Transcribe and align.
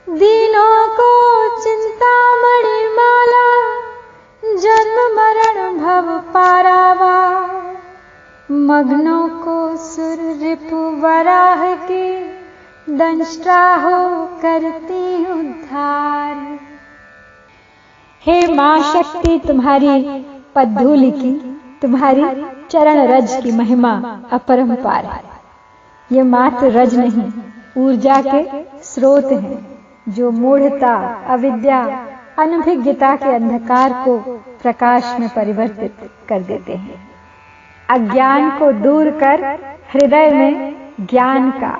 दीनों 0.09 0.87
को 0.87 1.47
चिंता 1.63 2.35
मणि 2.35 2.87
माला, 2.87 3.75
जन्म 4.57 5.15
मरण 5.15 5.77
भव 5.77 6.19
पारावा। 6.19 7.41
मग्नों 8.51 9.29
को 9.29 9.77
सुर 9.77 10.39
रिपु 10.43 10.75
वराह 10.75 11.75
के, 11.75 12.27
दंष्ट्राहो 12.97 14.25
करती 14.25 15.31
उद्धार। 15.31 16.59
हे 18.21 18.53
माँ 18.53 18.93
शक्ति, 18.93 19.41
तुम्हारी 19.47 20.25
पद्धूलि 20.55 21.11
की 21.11 21.50
तुम्हारी 21.81 22.45
चरण 22.69 23.07
रज 23.07 23.39
की 23.43 23.51
महिमा 23.51 24.21
अपरंपार 24.31 25.05
है। 25.05 25.21
ये 26.11 26.21
मात्र 26.21 26.71
रज 26.71 26.95
नहीं, 26.95 27.31
ऊर्जा 27.77 28.21
के 28.27 28.63
स्रोत 28.83 29.31
हैं, 29.31 29.79
जो 30.09 30.31
मूढ़ता, 30.31 30.95
अविद्या, 31.27 32.07
अनभिज्ञता 32.37 33.15
के 33.15 33.35
अंधकार 33.35 33.93
को 33.93 34.17
प्रकाश 34.61 35.15
में 35.19 35.29
परिवर्तित 35.29 36.09
कर 36.29 36.39
देते 36.39 36.75
हैं। 36.75 37.09
अज्ञान 37.89 38.49
को 38.59 38.71
दूर 38.71 39.09
कर 39.09 39.43
हृदय 39.93 40.31
में 40.31 40.75
ज्ञान 40.99 41.51
का, 41.51 41.77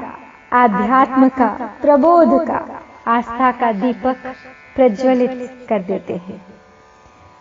आध्यात्म 0.54 1.30
का, 1.30 1.48
प्रबोध 1.82 2.48
का, 2.48 2.82
आस्था 3.08 3.52
का 3.52 3.72
दीपक 3.72 4.16
प्रज्वलित 4.76 5.66
कर 5.70 5.80
देते 5.80 6.14
हैं। 6.14 6.42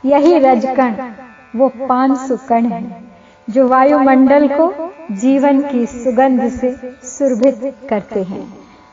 यही 0.04 0.38
रजकण 0.38 0.94
वो 1.54 1.68
पाँच 1.88 2.18
सौ 2.18 2.36
कण 2.48 2.66
है, 2.66 2.82
जो 3.48 3.66
वायुमंडल 3.68 4.48
को 4.50 4.72
जीवन 5.12 5.60
की 5.62 5.86
सुगंध 5.86 6.48
से 6.50 6.70
सुरभित 7.08 7.88
करते 7.88 8.22
हैं। 8.22 8.46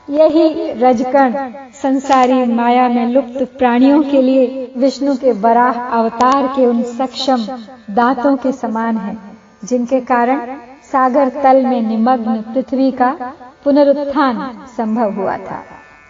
यही 0.09 0.71
रजकण 0.73 1.33
संसारी 1.73 2.43
माया 2.45 2.87
में 2.89 3.07
लुप्त 3.07 3.43
प्राणियों 3.57 4.01
के 4.03 4.21
लिए 4.21 4.73
विष्णु 4.77 5.15
के 5.15 5.33
बराह 5.41 5.79
अवतार 5.97 6.47
के 6.47 6.65
उन 6.65 6.81
सक्षम 6.83 7.45
दांतों 7.91 8.35
के 8.37 8.51
समान 8.51 8.97
है, 8.97 9.17
जिनके 9.63 9.99
कारण 10.01 10.55
सागर 10.91 11.29
तल 11.43 11.65
में 11.65 11.81
निमग्न 11.81 12.41
पृथ्वी 12.43 12.91
का 12.91 13.11
पुनरुत्थान 13.63 14.37
संभव 14.77 15.13
हुआ 15.13 15.37
था 15.37 15.63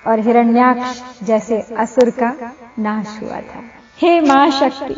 और 0.08 0.20
हिरण्याक्ष 0.20 1.02
जैसे 1.24 1.60
असुर 1.78 2.10
का 2.20 2.32
नाश 2.80 3.20
हुआ 3.24 3.40
था। 3.42 3.64
हे 4.02 4.20
माँ 4.22 4.50
शक्ति 4.52 4.96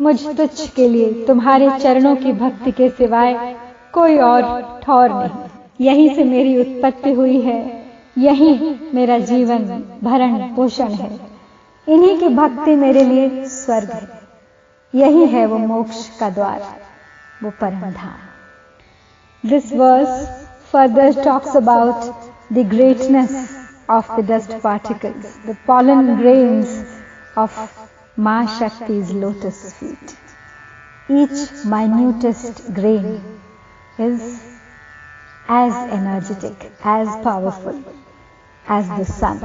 मुझ 0.00 0.36
तुच्छ 0.36 0.70
के 0.70 0.88
लिए 0.88 1.24
तुम्हारे 1.26 1.70
चरणों 1.70 2.16
की 2.16 2.32
भक्ति 2.32 2.72
के 2.72 2.88
सिवाय 2.88 3.56
कोई 3.92 4.18
और 4.18 4.42
ठौर 4.82 5.10
नहीं। 5.10 5.48
यहीं 5.80 6.14
से 6.14 6.24
मेरी 6.24 6.60
उत्पत्ति 6.60 7.12
हुई 7.12 7.40
है। 7.40 7.86
यही 8.18 8.80
मेरा 8.94 9.18
जीवन 9.18 9.84
भरण 10.04 10.54
पोषण 10.54 10.88
है। 10.88 11.20
इन्हीं 11.88 12.18
की 12.18 12.28
भक्ति 12.28 12.76
मेरे 12.76 13.04
लिए 13.04 13.44
स्वर्ग 13.44 13.90
है। 13.90 14.08
यही 14.94 15.26
है 15.26 15.46
वो 15.46 15.58
मोक्ष 15.58 16.18
का 16.18 16.30
द्वार 16.30 16.62
वो 17.42 17.50
परम 17.50 17.80
धाम। 17.80 19.48
This 19.48 19.72
verse 19.72 20.28
further 20.72 21.24
talks 21.24 21.56
about 21.56 22.14
the 22.52 22.58
greatness 22.58 23.60
of 23.90 24.10
the 24.16 24.22
dust 24.22 24.52
particles, 24.62 25.30
the 25.46 25.54
pollen 25.66 26.16
grains 26.18 26.74
of 27.36 27.50
Ma 28.16 28.44
Shakti's 28.44 29.12
lotus 29.12 29.72
feet. 29.78 30.16
Each 31.08 31.64
minutest 31.64 32.74
grain 32.74 33.40
is 33.98 34.42
as 35.48 35.74
energetic, 35.92 36.72
as 36.84 37.08
powerful 37.24 37.82
as 38.66 38.88
the 38.88 39.04
sun, 39.04 39.38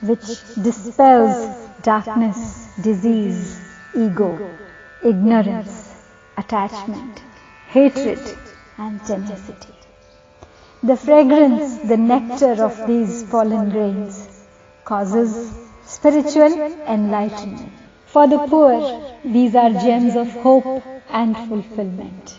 which 0.00 0.26
dispels 0.62 1.56
darkness, 1.82 2.68
disease, 2.82 3.60
ego, 3.94 4.58
ignorance, 5.02 5.94
attachment, 6.36 7.22
hatred, 7.68 8.20
and 8.78 9.04
tenacity. 9.04 9.74
The 10.82 10.96
fragrance, 10.96 11.76
the 11.78 11.96
nectar 11.96 12.62
of 12.64 12.86
these 12.86 13.24
pollen 13.24 13.70
grains 13.70 14.46
causes 14.84 15.52
spiritual 15.84 16.52
enlightenment. 16.86 17.79
For 18.12 18.26
the 18.26 18.38
poor, 18.38 19.00
these 19.24 19.54
are 19.54 19.70
gems 19.70 20.16
of 20.16 20.32
hope 20.32 20.82
and 21.10 21.36
fulfillment. 21.36 22.38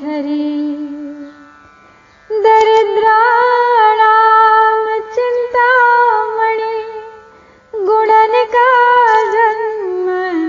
झरी। 0.01 0.49
दरिद्राणां 2.31 4.99
चिन्तामणि 5.15 6.75
गुणनिका 7.85 8.67
जन्म 9.31 10.07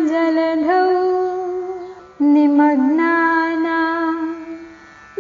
जलधौ। 0.09 0.85
निमग्नानां 2.25 4.15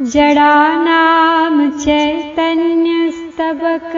जडानां 0.01 1.71
चैतन्यस्त 1.71 3.31
स्तबक 3.31 3.93